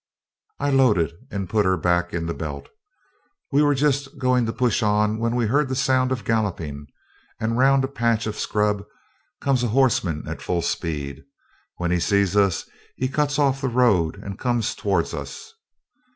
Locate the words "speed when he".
10.63-11.99